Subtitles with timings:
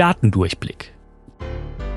[0.00, 0.94] Datendurchblick.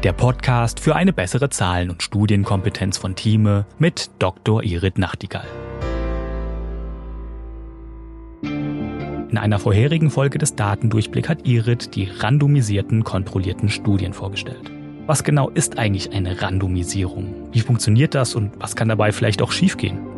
[0.03, 4.61] Der Podcast für eine bessere Zahlen- und Studienkompetenz von Thieme mit Dr.
[4.61, 5.47] Irit Nachtigall.
[8.41, 14.69] In einer vorherigen Folge des Datendurchblick hat Irit die randomisierten, kontrollierten Studien vorgestellt.
[15.05, 17.53] Was genau ist eigentlich eine Randomisierung?
[17.53, 20.12] Wie funktioniert das und was kann dabei vielleicht auch schiefgehen?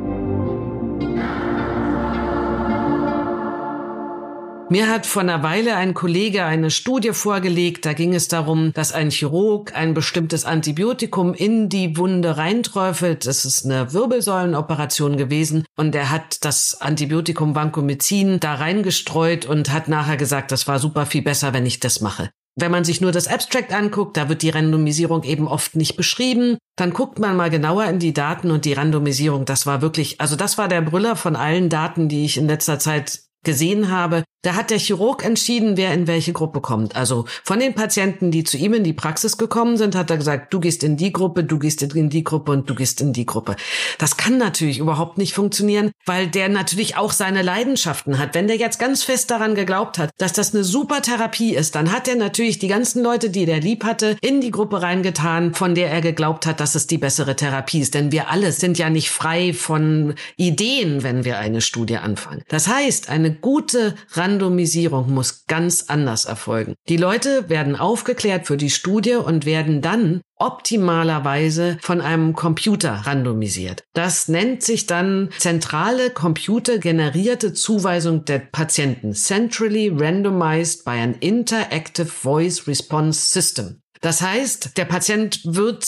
[4.68, 8.94] Mir hat vor einer Weile ein Kollege eine Studie vorgelegt, da ging es darum, dass
[8.94, 13.28] ein Chirurg ein bestimmtes Antibiotikum in die Wunde reinträufelt.
[13.28, 19.88] Das ist eine Wirbelsäulenoperation gewesen und er hat das Antibiotikum Vancomycin da reingestreut und hat
[19.88, 22.32] nachher gesagt, das war super viel besser, wenn ich das mache.
[22.56, 26.58] Wenn man sich nur das Abstract anguckt, da wird die Randomisierung eben oft nicht beschrieben.
[26.76, 30.36] Dann guckt man mal genauer in die Daten und die Randomisierung, das war wirklich, also
[30.36, 34.56] das war der Brüller von allen Daten, die ich in letzter Zeit gesehen habe, da
[34.56, 36.96] hat der Chirurg entschieden, wer in welche Gruppe kommt.
[36.96, 40.54] Also von den Patienten, die zu ihm in die Praxis gekommen sind, hat er gesagt,
[40.54, 43.26] du gehst in die Gruppe, du gehst in die Gruppe und du gehst in die
[43.26, 43.56] Gruppe.
[43.98, 48.36] Das kann natürlich überhaupt nicht funktionieren, weil der natürlich auch seine Leidenschaften hat.
[48.36, 51.92] Wenn der jetzt ganz fest daran geglaubt hat, dass das eine super Therapie ist, dann
[51.92, 55.74] hat er natürlich die ganzen Leute, die der lieb hatte, in die Gruppe reingetan, von
[55.74, 57.96] der er geglaubt hat, dass es die bessere Therapie ist.
[57.96, 62.44] Denn wir alle sind ja nicht frei von Ideen, wenn wir eine Studie anfangen.
[62.48, 66.76] Das heißt, eine gute Rand Randomisierung muss ganz anders erfolgen.
[66.90, 73.86] Die Leute werden aufgeklärt für die Studie und werden dann optimalerweise von einem Computer randomisiert.
[73.94, 82.68] Das nennt sich dann zentrale computergenerierte Zuweisung der Patienten, centrally randomized by an interactive voice
[82.68, 83.80] response system.
[84.02, 85.86] Das heißt, der Patient wird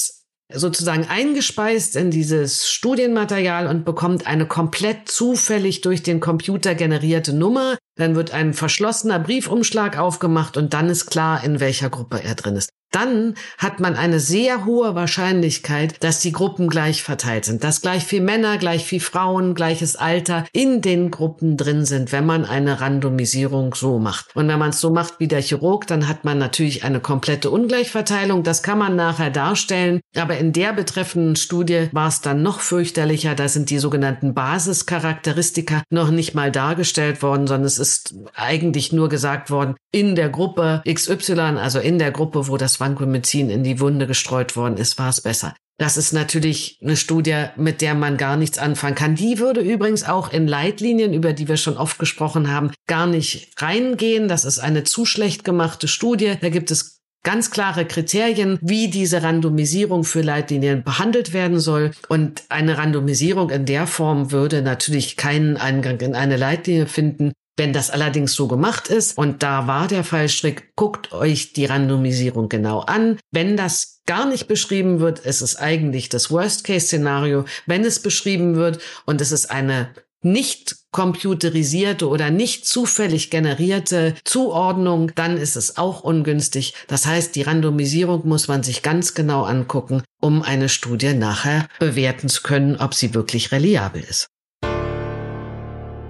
[0.54, 7.78] sozusagen eingespeist in dieses Studienmaterial und bekommt eine komplett zufällig durch den Computer generierte Nummer.
[7.98, 12.56] Dann wird ein verschlossener Briefumschlag aufgemacht und dann ist klar, in welcher Gruppe er drin
[12.56, 17.82] ist dann hat man eine sehr hohe Wahrscheinlichkeit, dass die Gruppen gleich verteilt sind, dass
[17.82, 22.46] gleich viel Männer, gleich viel Frauen, gleiches Alter in den Gruppen drin sind, wenn man
[22.46, 24.36] eine Randomisierung so macht.
[24.36, 27.52] Und wenn man es so macht wie der Chirurg, dann hat man natürlich eine komplette
[27.52, 28.44] Ungleichverteilung.
[28.44, 30.00] Das kann man nachher darstellen.
[30.16, 33.36] Aber in der betreffenden Studie war es dann noch fürchterlicher.
[33.36, 39.10] Da sind die sogenannten Basischarakteristika noch nicht mal dargestellt worden, sondern es ist eigentlich nur
[39.10, 43.80] gesagt worden, in der Gruppe XY, also in der Gruppe, wo das Vancomycin in die
[43.80, 45.56] Wunde gestreut worden ist, war es besser.
[45.80, 49.16] Das ist natürlich eine Studie, mit der man gar nichts anfangen kann.
[49.16, 53.62] Die würde übrigens auch in Leitlinien, über die wir schon oft gesprochen haben, gar nicht
[53.62, 54.28] reingehen.
[54.28, 56.34] Das ist eine zu schlecht gemachte Studie.
[56.42, 61.92] Da gibt es ganz klare Kriterien, wie diese Randomisierung für Leitlinien behandelt werden soll.
[62.08, 67.34] Und eine Randomisierung in der Form würde natürlich keinen Eingang in eine Leitlinie finden.
[67.58, 72.50] Wenn das allerdings so gemacht ist, und da war der Fallstrick, guckt euch die Randomisierung
[72.50, 73.18] genau an.
[73.32, 77.46] Wenn das gar nicht beschrieben wird, ist es eigentlich das Worst-Case-Szenario.
[77.66, 79.90] Wenn es beschrieben wird und es ist eine
[80.24, 86.74] nicht computerisierte oder nicht zufällig generierte Zuordnung, dann ist es auch ungünstig.
[86.88, 92.30] Das heißt, die Randomisierung muss man sich ganz genau angucken, um eine Studie nachher bewerten
[92.30, 94.28] zu können, ob sie wirklich reliabel ist.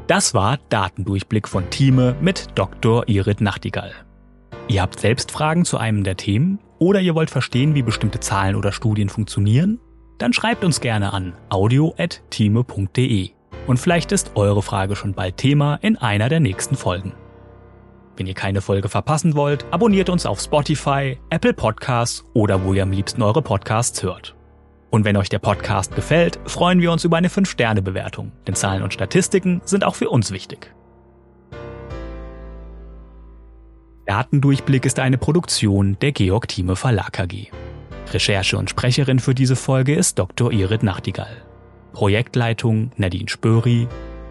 [0.07, 3.09] Das war Datendurchblick von Thieme mit Dr.
[3.09, 3.91] Irit Nachtigall.
[4.69, 8.55] Ihr habt selbst Fragen zu einem der Themen oder ihr wollt verstehen, wie bestimmte Zahlen
[8.55, 9.81] oder Studien funktionieren?
[10.17, 13.31] Dann schreibt uns gerne an audio.thieme.de
[13.67, 17.11] und vielleicht ist eure Frage schon bald Thema in einer der nächsten Folgen.
[18.15, 22.83] Wenn ihr keine Folge verpassen wollt, abonniert uns auf Spotify, Apple Podcasts oder wo ihr
[22.83, 24.36] am liebsten eure Podcasts hört.
[24.89, 28.93] Und wenn euch der Podcast gefällt, freuen wir uns über eine 5-Sterne-Bewertung, denn Zahlen und
[28.93, 30.73] Statistiken sind auch für uns wichtig.
[34.05, 37.51] Datendurchblick ist eine Produktion der Georg Thieme Verlag AG.
[38.13, 40.53] Recherche und Sprecherin für diese Folge ist Dr.
[40.53, 41.43] Irit Nachtigall.
[41.91, 43.87] Projektleitung Nadine Spöri,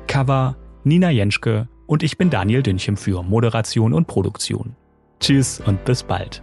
[0.07, 4.77] Cover Nina Jenschke und ich bin Daniel Dünchem für Moderation und Produktion.
[5.21, 6.43] Tschüss und bis bald.